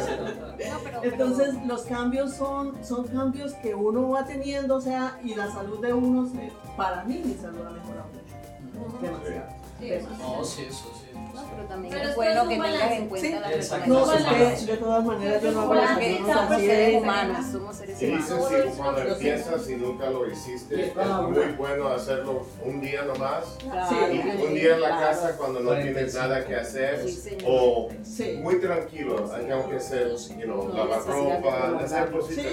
Se 0.06 0.18
nota. 0.18 0.56
Entonces 1.04 1.56
los 1.66 1.82
cambios 1.84 2.34
son, 2.34 2.84
son 2.84 3.08
cambios 3.08 3.54
que 3.56 3.76
uno 3.76 4.10
va 4.10 4.26
teniendo, 4.26 4.76
o 4.78 4.82
sea, 4.82 5.20
y 5.24 5.36
la 5.36 5.52
salud 5.52 5.80
de 5.80 5.94
uno, 5.94 6.28
se- 6.30 6.52
para 6.78 7.04
mí 7.04 7.22
mi 7.24 7.34
salud 7.36 7.62
ha 7.66 7.72
mejorado 7.72 8.08
mucho. 8.14 8.98
Demasiado. 9.02 9.46
demasiado. 9.80 10.38
No, 10.38 10.44
sí, 10.44 10.62
eso 10.68 10.92
sí. 11.00 11.03
No, 11.34 11.42
pero 11.50 11.68
también 11.68 11.94
Pero 11.94 12.10
es 12.10 12.16
bueno 12.16 12.44
que 12.48 12.56
tengas 12.56 12.92
en 12.92 13.08
cuenta 13.10 13.28
Sí. 13.28 13.34
la 13.42 13.52
Exacto. 13.54 13.88
No, 13.94 14.06
persona. 14.06 14.54
es 14.54 14.60
que 14.64 14.72
de 14.72 14.78
todas 14.78 15.04
maneras 15.06 15.42
yo 15.42 15.52
no 15.52 15.62
hago 15.62 15.74
las 15.74 15.90
somos 15.90 16.52
así 16.52 16.66
seres 16.68 16.88
de... 16.92 16.98
humanos, 16.98 17.46
somos 17.52 17.76
seres 17.76 17.98
humanos. 18.02 18.28
dicen 18.50 18.72
si 18.74 18.78
cuando 18.78 19.00
Yo 19.04 19.08
sé. 19.08 19.12
empiezas 19.14 19.70
y 19.70 19.76
nunca 19.76 20.10
lo 20.12 20.30
hiciste, 20.30 20.86
es 20.88 20.96
muy 20.96 21.46
bueno. 21.58 21.88
hacerlo 21.88 22.46
un 22.64 22.82
día 22.82 23.02
nomás. 23.04 23.46
Sí. 23.60 23.96
Y 24.12 24.44
un 24.46 24.54
día 24.54 24.76
en 24.76 24.82
la 24.82 24.90
casa 25.00 25.36
cuando 25.38 25.60
no 25.62 25.72
tienes 25.82 26.14
nada 26.14 26.46
que 26.46 26.56
hacer 26.56 27.08
Sí, 27.10 27.38
o 27.46 27.90
Sí. 28.04 28.40
muy 28.42 28.60
tranquilo, 28.60 29.16
tengo 29.24 29.70
que 29.70 29.78
hacer, 29.78 30.12
you 30.38 30.44
know, 30.44 30.68
lavar 30.74 31.04
ropa, 31.06 31.80
hacer 31.84 32.12
cositas. 32.12 32.46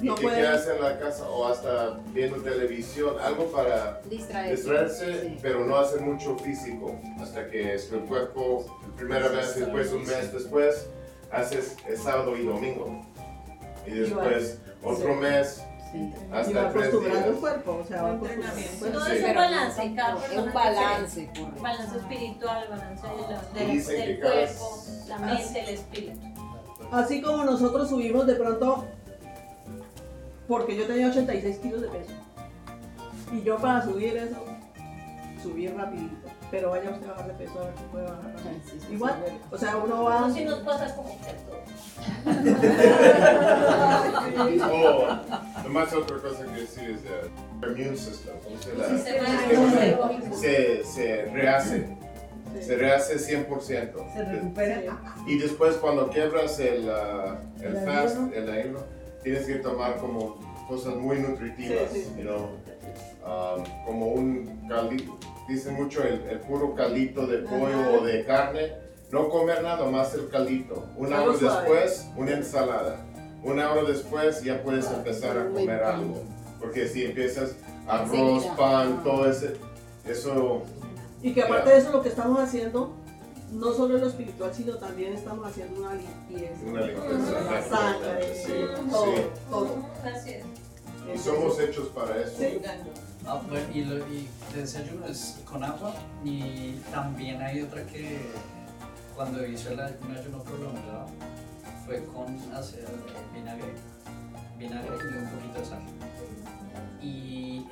Sí. 0.00 0.06
Y 0.06 0.08
No 0.08 0.14
te 0.14 0.22
puedes- 0.22 0.38
quedas 0.38 0.68
en 0.68 0.82
la 0.82 0.98
casa 0.98 1.28
o 1.28 1.46
hasta 1.46 1.98
viendo 2.12 2.36
televisión, 2.38 3.14
algo 3.20 3.44
para 3.52 4.00
Distraerse. 4.08 4.56
distraerse, 4.56 5.20
Sí. 5.28 5.38
pero 5.42 5.66
no 5.66 5.76
hacer 5.76 6.00
mucho 6.00 6.36
físico, 6.38 6.96
hasta 7.20 7.48
que 7.50 7.74
es 7.74 7.92
el 7.92 8.00
cuerpo, 8.00 8.64
la 8.88 8.96
primera 8.96 9.28
vez, 9.28 9.54
después 9.56 9.92
un 9.92 10.06
mes 10.06 10.32
después, 10.32 10.86
haces 11.30 11.76
el 11.86 11.96
sábado 11.98 12.36
y 12.36 12.44
domingo. 12.46 13.04
Y 13.86 13.90
después 13.90 14.58
otro 14.82 15.14
Sí. 15.14 15.20
mes, 15.20 15.62
Sí. 15.92 15.98
Y 15.98 16.30
va 16.32 16.38
hasta 16.38 16.52
tres 16.70 16.84
acostumbrando 16.86 17.18
el 17.18 17.24
días. 17.24 17.36
cuerpo, 17.40 17.80
o 17.82 17.84
sea, 17.84 18.02
va 18.02 18.10
acostumbrando 18.12 18.58
el 18.60 18.64
cuerpo. 18.78 18.98
Todo 18.98 19.06
Sí. 19.06 19.12
es 19.16 19.24
un 19.28 19.34
balance, 19.34 19.94
cada 19.96 20.24
Es 20.24 20.38
un 20.38 20.52
balance, 20.52 21.26
correcto. 21.34 21.62
Balance 21.62 21.96
espiritual, 21.98 22.66
balance 22.70 23.06
de 23.06 23.64
del, 23.66 23.86
del 23.86 24.06
que 24.16 24.20
cuerpo, 24.20 24.82
la 25.08 25.18
mente, 25.18 25.60
el 25.64 25.68
espíritu. 25.74 26.20
Así 26.92 27.20
como 27.20 27.44
nosotros 27.44 27.88
subimos 27.88 28.24
de 28.26 28.34
pronto, 28.36 28.84
porque 30.50 30.76
yo 30.76 30.84
tenía 30.84 31.08
86 31.08 31.58
kilos 31.58 31.80
de 31.80 31.88
peso. 31.88 32.10
Y 33.32 33.42
yo 33.42 33.56
para 33.58 33.84
subir 33.84 34.16
eso, 34.16 34.44
subí 35.40 35.68
rapidito. 35.68 36.28
Pero 36.50 36.70
vaya 36.70 36.90
usted 36.90 37.06
a 37.06 37.12
bajar 37.12 37.28
de 37.28 37.34
peso 37.34 37.60
a 37.60 37.66
ver 37.66 37.74
si 37.78 37.84
puede 37.84 38.04
bajar 38.06 38.24
rápido. 38.24 38.54
Sí, 38.64 38.70
sí, 38.72 38.80
sí, 38.80 38.92
Igual, 38.94 39.14
sí. 39.24 39.32
o 39.52 39.58
sea, 39.58 39.76
uno 39.76 40.02
va... 40.02 40.26
Eso 40.26 40.34
sí 40.34 40.44
nos 40.44 40.58
pasa 40.58 40.96
como 40.96 41.16
que 41.20 41.30
a 41.30 41.36
todos. 41.36 41.60
O, 44.72 45.62
nomás 45.62 45.92
otra 45.94 46.16
cosa 46.18 46.44
que 46.44 46.60
decir 46.62 46.90
es 46.90 47.00
el 47.04 47.80
immune 47.80 47.96
system, 47.96 48.34
¿cómo 48.42 48.56
se 48.60 48.74
rehace, 51.32 51.96
se 52.60 52.76
rehace 52.76 53.16
100%. 53.16 54.12
Se 54.12 54.24
recupera. 54.24 54.98
Y 55.28 55.38
después 55.38 55.76
cuando 55.76 56.10
quebras 56.10 56.58
el, 56.58 56.90
ah, 56.90 57.38
el 57.60 57.76
El 57.76 57.84
fast, 57.84 58.32
el 58.34 58.50
ayuno, 58.50 58.80
tienes 59.22 59.46
que 59.46 59.56
tomar 59.56 59.96
como 59.98 60.38
cosas 60.68 60.94
muy 60.96 61.18
nutritivas, 61.18 61.90
Sí, 61.92 62.04
sí. 62.04 62.12
you 62.16 62.22
know, 62.22 62.50
um, 63.24 63.64
como 63.86 64.06
un 64.08 64.66
caldito, 64.68 65.18
dicen 65.48 65.74
mucho 65.74 66.02
el, 66.02 66.22
el 66.30 66.40
puro 66.40 66.74
caldito 66.74 67.26
de 67.26 67.38
pollo 67.38 67.80
Ajá. 67.80 67.90
o 68.00 68.04
de 68.04 68.24
carne, 68.24 68.72
no 69.10 69.28
comer 69.28 69.62
nada 69.62 69.90
más 69.90 70.14
el 70.14 70.28
caldito. 70.28 70.86
Una 70.96 71.22
hora 71.22 71.36
después, 71.36 72.08
una 72.16 72.32
ensalada. 72.32 73.04
Una 73.42 73.72
hora 73.72 73.82
después 73.84 74.42
ya 74.42 74.62
puedes 74.62 74.88
empezar 74.90 75.36
a 75.36 75.48
comer 75.48 75.82
algo. 75.82 76.22
Porque 76.60 76.86
si 76.86 77.06
empiezas 77.06 77.56
arroz, 77.88 78.44
pan, 78.56 79.02
todo 79.02 79.28
ese, 79.28 79.56
eso 80.06 80.62
Y 81.22 81.32
que 81.32 81.42
aparte 81.42 81.70
de 81.70 81.78
eso 81.78 81.90
lo 81.90 82.02
que 82.02 82.10
estamos 82.10 82.38
haciendo, 82.38 82.92
no 83.52 83.72
solo 83.72 83.96
en 83.96 84.00
lo 84.02 84.08
espiritual, 84.08 84.52
sino 84.54 84.76
también 84.76 85.12
estamos 85.12 85.46
haciendo 85.46 85.80
una 85.80 85.94
limpieza. 85.94 86.54
una 86.66 86.80
limpieza. 86.82 87.40
La 87.50 87.62
sangre, 87.68 88.34
Sí, 88.44 88.52
todo, 88.90 89.04
sí. 89.16 89.22
todo. 89.50 89.76
Así 90.04 90.30
es. 90.30 90.44
Y 91.14 91.18
somos 91.18 91.58
hechos 91.58 91.88
para 91.88 92.20
eso. 92.20 92.32
Sí. 92.38 92.60
Ah, 93.26 93.40
bueno, 93.48 93.66
y, 93.74 93.84
lo, 93.84 93.98
y 94.08 94.28
desayuno 94.54 95.06
es 95.06 95.38
con 95.44 95.62
agua 95.62 95.94
y 96.24 96.72
también 96.90 97.40
hay 97.42 97.62
otra 97.62 97.84
que 97.86 98.18
cuando 99.14 99.44
hice 99.46 99.72
el 99.72 99.80
ayuno, 99.80 100.18
ayuno 100.18 100.42
prolongado 100.42 101.06
fue 101.84 102.02
con 102.06 102.38
hacer 102.54 102.86
vinagre, 103.34 103.72
vinagre 104.58 104.96
y 104.96 105.18
un 105.18 105.28
poquito 105.30 105.58
de 105.60 105.64
sal. 105.66 105.82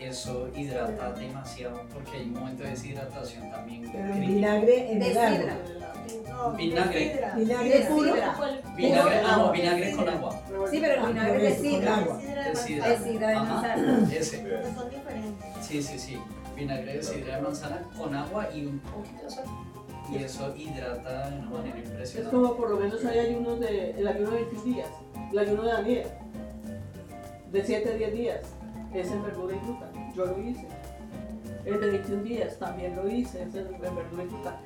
Eso 0.00 0.48
hidrata 0.54 1.12
demasiado 1.12 1.82
porque 1.92 2.18
hay 2.18 2.22
un 2.24 2.34
momento 2.34 2.62
de 2.62 2.70
deshidratación 2.70 3.50
también. 3.50 3.90
Pero 3.90 4.14
el 4.14 4.20
vinagre 4.20 4.92
en 4.92 5.02
el 5.02 5.08
Desidra. 5.14 5.56
agua. 6.38 6.56
Vinagre. 6.56 7.20
Vinagre 7.36 7.80
puro. 7.90 8.14
Vinagre, 8.76 9.20
ah, 9.26 9.36
no, 9.38 9.52
vinagre 9.52 9.92
con 9.96 10.08
agua. 10.08 10.42
Sí, 10.70 10.78
pero 10.80 10.94
el 10.94 11.06
vinagre 11.12 11.32
Con 11.32 11.42
desidra. 11.42 11.96
Desidra. 12.48 12.88
Desidra 12.88 13.28
de 13.28 13.34
manzana. 13.34 14.08
Ese. 14.12 14.36
Son 14.74 14.90
diferentes. 14.90 15.66
Sí, 15.66 15.82
sí, 15.82 15.98
sí. 15.98 16.18
Vinagre 16.54 16.94
de 16.96 17.02
sidra 17.02 17.36
de 17.36 17.42
manzana 17.42 17.82
con 17.96 18.14
agua 18.14 18.48
y 18.54 18.66
un 18.66 18.78
poquito 18.78 19.24
de 19.24 19.30
sal. 19.30 19.44
Y 20.12 20.22
eso 20.22 20.54
hidrata 20.56 21.28
de 21.30 21.38
una 21.40 21.50
manera 21.50 21.78
Es 21.78 21.84
impresionante. 21.88 22.36
como 22.36 22.56
por 22.56 22.70
lo 22.70 22.76
menos 22.78 23.04
hay 23.04 23.18
ayunos 23.18 23.60
de, 23.60 23.90
el 23.90 24.08
ayuno 24.08 24.30
de 24.30 24.36
21 24.36 24.64
días, 24.64 24.88
el 25.32 25.38
ayuno 25.38 25.62
de 25.64 25.72
Daniel, 25.72 26.06
de 27.52 27.64
7 27.64 27.90
a 27.90 27.94
10 27.94 28.12
días, 28.14 28.40
es 28.94 29.10
en 29.10 29.22
verdura 29.22 29.54
y 29.54 29.58
fruta, 29.58 29.87
yo 30.18 30.26
lo 30.26 30.38
hice. 30.42 30.66
El 31.64 31.80
de 31.80 31.90
21 31.90 32.22
días 32.22 32.58
también 32.58 32.96
lo 32.96 33.08
hice, 33.08 33.42
es 33.42 33.50
fruta. 33.50 34.60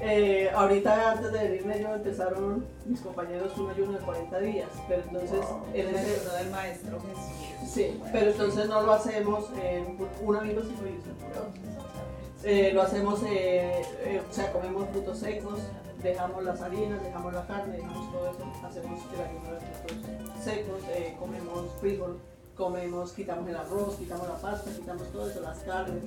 Eh, 0.00 0.50
ahorita 0.54 1.12
antes 1.12 1.32
de 1.32 1.48
venirme 1.48 1.80
yo 1.80 1.94
empezaron 1.94 2.64
mis 2.86 3.00
compañeros 3.00 3.56
un 3.58 3.70
ayuno 3.70 3.98
de 3.98 4.04
40 4.04 4.38
días, 4.40 4.68
pero 4.86 5.02
entonces 5.02 5.40
en 5.74 5.94
ese, 5.94 6.36
del 6.36 6.50
maestro 6.50 7.00
Jesús. 7.00 7.72
Sí, 7.72 8.00
pero 8.12 8.30
entonces 8.30 8.68
no 8.68 8.82
lo 8.82 8.92
hacemos, 8.92 9.50
en, 9.62 9.98
un 10.22 10.36
amigo 10.36 10.62
sí 10.62 10.74
lo 10.80 10.88
hizo. 10.88 11.08
Eh, 12.44 12.70
lo 12.72 12.82
hacemos, 12.82 13.22
eh, 13.24 13.82
eh, 14.04 14.22
o 14.28 14.32
sea, 14.32 14.52
comemos 14.52 14.88
frutos 14.90 15.18
secos, 15.18 15.60
dejamos 16.02 16.44
las 16.44 16.60
harinas, 16.60 17.02
dejamos 17.02 17.32
la 17.32 17.46
carne, 17.46 17.76
dejamos 17.76 18.12
todo 18.12 18.30
eso, 18.30 18.44
hacemos 18.64 19.00
el 19.14 19.20
ayuno 19.20 19.52
de 19.52 19.60
frutos 19.60 20.44
secos, 20.44 20.82
eh, 20.90 21.16
comemos 21.18 21.66
frijol, 21.80 22.18
comemos, 22.58 23.12
quitamos 23.12 23.48
el 23.48 23.56
arroz, 23.56 23.94
quitamos 23.96 24.26
la 24.28 24.34
pasta, 24.34 24.70
quitamos 24.72 25.10
todo 25.12 25.30
eso, 25.30 25.40
las 25.40 25.58
carnes. 25.60 26.02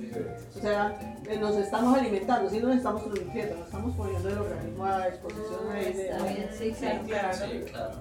O 0.54 0.60
sea, 0.60 1.16
eh, 1.28 1.38
nos 1.40 1.56
estamos 1.56 1.98
alimentando, 1.98 2.50
sí 2.50 2.60
nos 2.60 2.76
estamos 2.76 3.06
nutriendo, 3.06 3.56
nos 3.56 3.66
estamos 3.66 3.96
poniendo 3.96 4.28
el 4.28 4.38
organismo 4.38 4.84
a 4.84 4.98
de- 4.98 5.14
Está 5.90 6.24
bien, 6.24 6.48
sí, 6.56 6.72
claro. 7.08 7.38
Sí, 7.38 7.60
claro. 7.70 7.94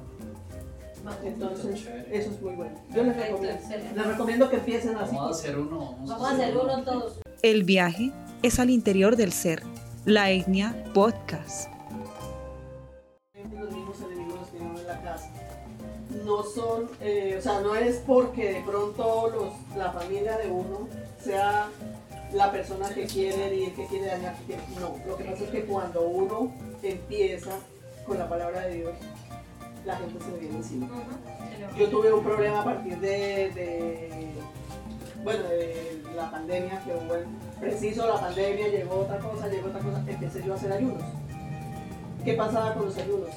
Entonces, 1.24 1.88
eso 2.12 2.29
es 2.31 2.41
muy 2.41 2.53
bueno. 2.53 2.75
Yo 2.93 3.03
les 3.03 3.15
recomiendo, 3.17 3.60
les 3.96 4.05
recomiendo 4.08 4.50
que 4.50 4.58
empiecen 4.58 4.96
así. 4.98 5.15
Vamos 5.15 5.38
a 5.38 5.39
hacer 5.39 5.58
uno. 5.58 5.96
Vamos 6.05 6.27
a 6.27 6.31
hacer 6.34 6.55
uno 6.58 6.84
todos. 6.84 7.22
El 7.41 7.63
viaje 7.63 8.12
es 8.43 8.60
al 8.60 8.70
interior 8.70 9.15
del 9.15 9.31
ser. 9.31 9.63
La 10.05 10.29
Etnia 10.29 10.84
Podcast. 10.93 11.71
La 14.93 15.01
casa. 15.01 15.29
No 16.25 16.43
son, 16.43 16.89
eh, 17.00 17.36
o 17.39 17.41
sea, 17.41 17.62
no 17.62 17.74
es 17.75 17.98
porque 18.05 18.53
de 18.53 18.62
pronto 18.62 19.29
los, 19.29 19.77
la 19.77 19.91
familia 19.91 20.38
de 20.38 20.51
uno 20.51 20.88
sea 21.24 21.67
la 22.33 22.51
persona 22.51 22.89
que 22.89 23.05
quiere 23.05 23.55
y 23.55 23.63
el 23.65 23.74
que 23.74 23.86
quiere 23.88 24.07
dañar, 24.07 24.36
que 24.39 24.45
quiere- 24.45 24.62
no, 24.79 24.95
lo 25.07 25.17
que 25.17 25.24
pasa 25.25 25.43
es 25.43 25.50
que 25.50 25.65
cuando 25.65 26.01
uno 26.01 26.51
empieza 26.83 27.51
con 28.05 28.17
la 28.19 28.27
palabra 28.27 28.62
de 28.62 28.75
Dios, 28.75 28.91
la 29.86 29.95
gente 29.98 30.24
se 30.24 30.39
viene 30.39 30.57
encima. 30.57 30.88
Yo 31.77 31.89
tuve 31.89 32.12
un 32.13 32.24
problema 32.24 32.62
a 32.62 32.63
partir 32.63 32.98
de, 33.00 33.51
de, 33.51 34.31
bueno, 35.24 35.43
de 35.50 36.01
la 36.15 36.29
pandemia, 36.31 36.83
que 36.83 36.91
hubo, 36.93 37.15
en- 37.15 37.39
preciso 37.60 38.07
la 38.07 38.19
pandemia, 38.19 38.67
llegó 38.67 38.95
otra 39.01 39.19
cosa, 39.19 39.48
llegó 39.48 39.69
otra 39.69 39.79
cosa, 39.79 40.03
empecé 40.07 40.43
yo 40.43 40.53
a 40.53 40.55
hacer 40.57 40.71
ayunos. 40.74 41.03
¿Qué 42.25 42.33
pasaba 42.33 42.74
con 42.74 42.86
los 42.86 42.98
ayunos? 42.98 43.29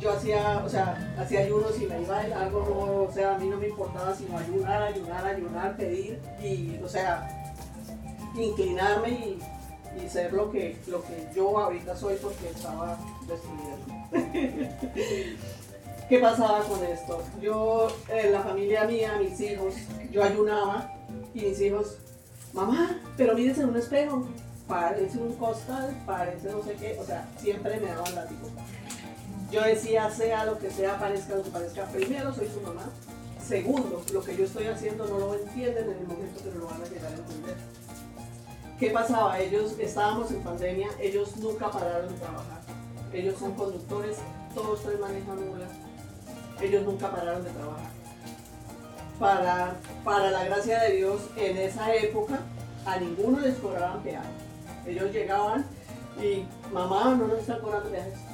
Yo 0.00 0.12
hacía, 0.12 0.62
o 0.64 0.68
sea, 0.68 1.14
hacía 1.18 1.40
ayunos 1.40 1.78
y 1.80 1.86
me 1.86 2.00
iba 2.00 2.22
de 2.22 2.28
largo, 2.28 2.66
no, 2.68 3.02
o 3.02 3.12
sea, 3.12 3.34
a 3.34 3.38
mí 3.38 3.48
no 3.48 3.58
me 3.58 3.68
importaba 3.68 4.14
sino 4.14 4.38
ayunar, 4.38 4.82
ayunar, 4.82 5.26
ayunar, 5.26 5.76
pedir 5.76 6.18
y, 6.42 6.78
o 6.82 6.88
sea, 6.88 7.28
inclinarme 8.34 9.10
y, 9.10 9.38
y 10.02 10.08
ser 10.08 10.32
lo 10.32 10.50
que, 10.50 10.78
lo 10.86 11.02
que 11.02 11.28
yo 11.34 11.58
ahorita 11.58 11.94
soy 11.96 12.16
porque 12.16 12.48
estaba 12.48 12.98
destruida. 13.26 13.76
¿Qué 16.08 16.18
pasaba 16.18 16.64
con 16.64 16.82
esto? 16.84 17.22
Yo, 17.40 17.88
en 18.08 18.32
la 18.32 18.40
familia 18.40 18.84
mía, 18.84 19.16
mis 19.20 19.40
hijos, 19.40 19.74
yo 20.10 20.24
ayunaba 20.24 20.92
y 21.34 21.42
mis 21.42 21.60
hijos, 21.60 21.98
mamá, 22.52 23.00
pero 23.16 23.34
mírese 23.34 23.62
en 23.62 23.68
un 23.68 23.76
espejo, 23.76 24.26
parece 24.66 25.18
un 25.18 25.34
costal, 25.34 25.96
parece 26.06 26.50
no 26.50 26.62
sé 26.64 26.74
qué, 26.74 26.98
o 26.98 27.04
sea, 27.04 27.28
siempre 27.38 27.78
me 27.78 27.88
daban 27.88 28.14
látigo. 28.14 28.48
Yo 29.50 29.62
decía, 29.62 30.10
sea 30.10 30.44
lo 30.44 30.58
que 30.58 30.70
sea, 30.70 30.98
parezca 30.98 31.34
lo 31.34 31.42
que 31.42 31.50
parezca, 31.50 31.84
primero 31.86 32.32
soy 32.32 32.48
su 32.48 32.60
mamá, 32.60 32.84
segundo, 33.50 34.02
lo 34.12 34.22
que 34.22 34.36
yo 34.36 34.44
estoy 34.44 34.66
haciendo 34.66 35.06
no 35.06 35.18
lo 35.18 35.34
entienden 35.34 35.90
en 35.90 35.98
el 35.98 36.06
momento 36.06 36.40
no 36.54 36.60
lo 36.60 36.66
van 36.66 36.82
a 36.82 36.86
llegar 36.86 37.12
a 37.12 37.16
entender. 37.16 37.56
¿Qué 38.78 38.90
pasaba? 38.90 39.38
Ellos, 39.40 39.74
estábamos 39.78 40.30
en 40.30 40.42
pandemia, 40.42 40.88
ellos 41.00 41.36
nunca 41.36 41.70
pararon 41.70 42.08
de 42.08 42.14
trabajar. 42.14 42.60
Ellos 43.12 43.38
son 43.38 43.52
conductores, 43.54 44.18
todos 44.54 44.82
tres 44.82 45.00
manejan 45.00 45.48
mula. 45.48 45.66
Ellos 46.62 46.84
nunca 46.84 47.10
pararon 47.10 47.42
de 47.42 47.50
trabajar. 47.50 47.90
Para, 49.18 49.76
para 50.04 50.30
la 50.30 50.44
gracia 50.44 50.80
de 50.84 50.96
Dios, 50.96 51.20
en 51.36 51.58
esa 51.58 51.92
época, 51.94 52.38
a 52.86 52.98
ninguno 52.98 53.40
les 53.40 53.56
cobraban 53.56 54.02
peaje. 54.02 54.30
Ellos 54.86 55.12
llegaban 55.12 55.66
y, 56.22 56.46
mamá, 56.72 57.16
no 57.16 57.26
nos 57.26 57.40
están 57.40 57.60
cobrando 57.60 57.90
peajes. 57.90 58.29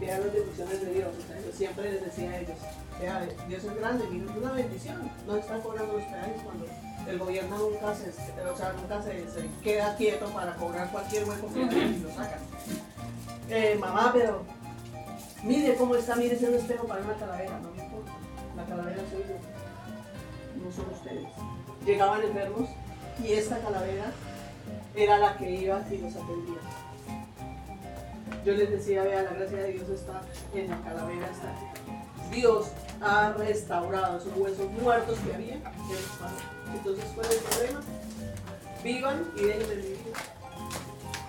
Vean 0.00 0.20
las 0.20 0.32
deducciones 0.32 0.80
de 0.80 0.92
Dios. 0.92 1.08
O 1.18 1.26
sea, 1.26 1.40
yo 1.40 1.52
siempre 1.52 1.92
les 1.92 2.04
decía 2.04 2.30
a 2.30 2.38
ellos, 2.38 2.58
vea, 3.00 3.28
Dios 3.48 3.64
es 3.64 3.76
grande, 3.76 4.04
es 4.04 4.36
una 4.36 4.52
bendición. 4.52 5.10
No 5.26 5.36
están 5.36 5.60
cobrando 5.60 5.94
los 5.94 6.04
peajes 6.04 6.42
cuando 6.42 6.66
el 7.08 7.18
gobierno 7.18 7.58
nunca 7.58 7.94
se, 7.94 8.10
o 8.10 8.56
sea, 8.56 8.72
nunca 8.74 9.02
se, 9.02 9.24
queda 9.62 9.96
quieto 9.96 10.26
para 10.26 10.54
cobrar 10.56 10.90
cualquier 10.90 11.28
hueco 11.28 11.52
que 11.52 11.60
y 11.60 11.98
lo 12.00 12.10
sacan. 12.10 12.40
Eh, 13.48 13.76
mamá, 13.80 14.10
pero 14.12 14.42
mire 15.42 15.74
cómo 15.76 15.96
está, 15.96 16.16
mire 16.16 16.34
ese 16.34 16.54
espejo 16.54 16.86
para 16.86 17.02
una 17.02 17.14
calavera, 17.14 17.58
no 17.60 17.70
me 17.70 17.82
importa. 17.82 18.12
La 18.56 18.64
calavera 18.66 19.02
soy 19.10 19.22
yo, 19.22 20.64
no 20.64 20.72
son 20.72 20.92
ustedes. 20.92 21.28
Llegaban 21.86 22.22
enfermos 22.22 22.68
y 23.24 23.32
esta 23.32 23.58
calavera 23.58 24.12
era 24.94 25.18
la 25.18 25.36
que 25.36 25.50
iba 25.50 25.82
y 25.90 25.98
los 25.98 26.14
atendía. 26.14 26.60
Yo 28.44 28.54
les 28.54 28.70
decía, 28.70 29.02
vea, 29.02 29.22
la 29.22 29.32
gracia 29.32 29.58
de 29.58 29.72
Dios 29.72 29.88
está 29.88 30.22
en 30.54 30.70
la 30.70 30.80
calavera, 30.82 31.26
está. 31.26 31.54
Dios 32.30 32.68
ha 33.00 33.32
restaurado 33.32 34.18
esos 34.18 34.36
huesos 34.36 34.70
muertos 34.72 35.18
que 35.20 35.34
había. 35.34 35.54
Entonces, 36.74 37.04
¿cuál 37.14 37.26
es 37.26 37.32
el 37.32 37.40
problema? 37.40 37.80
Vivan 38.82 39.24
y 39.36 39.42
dejen 39.42 39.68
de 39.68 39.76
vivir. 39.76 39.98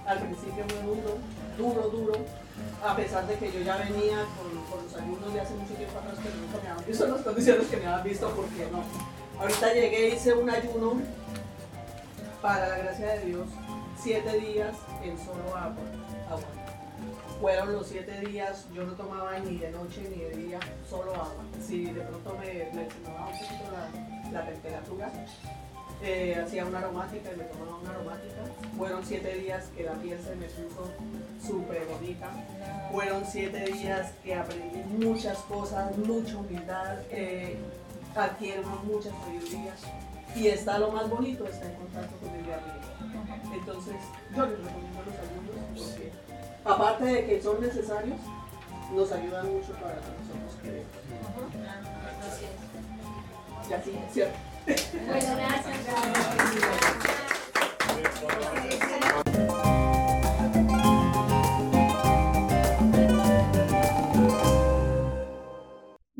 Al 0.05 0.19
principio 0.19 0.65
fue 0.67 0.81
duro, 0.83 1.17
duro, 1.57 1.89
duro, 1.89 2.13
a 2.83 2.95
pesar 2.95 3.27
de 3.27 3.35
que 3.35 3.51
yo 3.51 3.61
ya 3.61 3.77
venía 3.77 4.25
con, 4.37 4.83
los 4.83 4.95
ayunos 4.95 5.33
de 5.33 5.41
hace 5.41 5.53
mucho 5.53 5.73
tiempo 5.73 5.99
atrás, 5.99 6.15
pero 6.23 6.35
nunca 6.35 6.57
me 6.63 6.69
habían 6.69 6.85
visto 6.87 7.07
las 7.07 7.21
condiciones 7.21 7.67
que 7.67 7.77
me 7.77 7.85
habían 7.85 8.03
visto, 8.03 8.29
porque 8.35 8.67
no. 8.71 8.83
Ahorita 9.39 9.73
llegué, 9.73 10.09
hice 10.09 10.33
un 10.33 10.49
ayuno 10.49 11.01
para 12.41 12.69
la 12.69 12.77
gracia 12.77 13.07
de 13.13 13.25
Dios, 13.25 13.47
siete 14.01 14.39
días 14.39 14.75
en 15.03 15.17
solo 15.17 15.55
agua. 15.55 15.83
agua. 16.27 16.59
Fueron 17.39 17.71
los 17.71 17.87
siete 17.87 18.19
días, 18.19 18.67
yo 18.73 18.83
no 18.83 18.93
tomaba 18.93 19.39
ni 19.39 19.57
de 19.57 19.71
noche 19.71 20.01
ni 20.09 20.23
de 20.23 20.35
día, 20.35 20.59
solo 20.89 21.13
agua. 21.13 21.43
Si 21.65 21.85
de 21.85 22.01
pronto 22.01 22.37
me, 22.37 22.69
me 22.73 22.83
tomaba 22.85 23.27
un 23.27 23.39
poquito 23.39 23.63
la, 23.71 24.41
la 24.41 24.45
temperatura, 24.45 25.11
eh, 26.03 26.41
hacía 26.43 26.65
una 26.65 26.79
aromática 26.79 27.31
y 27.33 27.37
me 27.37 27.45
tomaba 27.45 27.77
una 27.77 27.91
aromática. 27.91 28.41
Fueron 28.77 29.05
siete 29.05 29.35
días 29.35 29.69
que 29.75 29.83
la 29.83 29.93
piel 29.93 30.19
se 30.21 30.35
me 30.35 30.47
puso 30.47 30.91
súper 31.45 31.85
bonita. 31.85 32.27
Fueron 32.91 33.25
siete 33.25 33.71
días 33.71 34.11
que 34.21 34.35
aprendí 34.35 34.79
muchas 35.05 35.37
cosas, 35.39 35.97
mucha 35.97 36.37
humildad, 36.37 36.97
eh, 37.09 37.57
adquiero 38.15 38.63
mucha 38.83 39.11
sabiduría. 39.11 39.73
Y 40.35 40.47
está 40.47 40.77
lo 40.77 40.91
más 40.91 41.09
bonito, 41.09 41.45
está 41.47 41.65
en 41.71 41.75
contacto 41.75 42.15
con 42.17 42.35
el 42.35 42.51
arriba. 42.51 43.53
Entonces, 43.53 43.95
yo 44.35 44.45
les 44.45 44.59
recomiendo 44.59 45.03
los 45.05 45.15
alumnos 45.17 45.87
porque, 45.89 46.11
aparte 46.65 47.05
de 47.05 47.25
que 47.25 47.41
son 47.41 47.61
necesarios, 47.61 48.17
nos 48.93 49.11
ayudan 49.11 49.53
mucho 49.53 49.73
para 49.73 49.95
nosotros 49.95 50.57
queremos. 50.61 50.87
Y 53.69 53.73
así, 53.73 53.99
¿cierto? 54.11 54.37
Bueno, 54.65 55.35
gracias. 55.35 55.79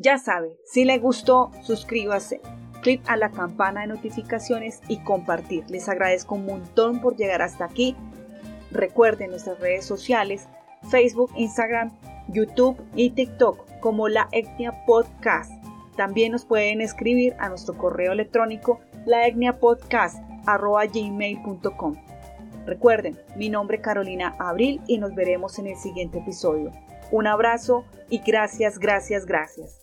Ya 0.02 0.18
sabe, 0.18 0.58
si 0.66 0.86
le 0.86 0.98
gustó, 0.98 1.52
suscríbase, 1.62 2.40
clic 2.82 3.02
a 3.08 3.18
la 3.18 3.32
campana 3.32 3.82
de 3.82 3.88
notificaciones 3.88 4.80
y 4.88 5.04
compartir. 5.04 5.66
Les 5.70 5.90
agradezco 5.90 6.36
un 6.36 6.46
montón 6.46 7.02
por 7.02 7.18
llegar 7.18 7.42
hasta 7.42 7.66
aquí. 7.66 7.98
Recuerden 8.72 9.32
nuestras 9.32 9.60
redes 9.60 9.84
sociales, 9.86 10.48
Facebook, 10.90 11.32
Instagram, 11.36 11.92
YouTube 12.28 12.78
y 12.96 13.10
TikTok 13.12 13.80
como 13.80 14.08
la 14.08 14.28
Etnia 14.32 14.84
Podcast. 14.86 15.52
También 15.96 16.32
nos 16.32 16.46
pueden 16.46 16.82
escribir 16.82 17.36
a 17.40 17.50
nuestro 17.50 17.78
correo 17.78 18.14
electrónico 18.14 18.80
laetniapodcast.gmail.com 19.06 21.96
Recuerden, 22.66 23.20
mi 23.36 23.50
nombre 23.50 23.78
es 23.78 23.84
Carolina 23.84 24.36
Abril 24.38 24.82
y 24.86 25.00
nos 25.00 25.16
veremos 25.16 25.58
en 25.58 25.66
el 25.68 25.76
siguiente 25.76 26.20
episodio. 26.20 26.72
Un 27.12 27.26
abrazo 27.26 27.86
y 28.10 28.20
gracias, 28.20 28.78
gracias, 28.78 29.26
gracias. 29.26 29.79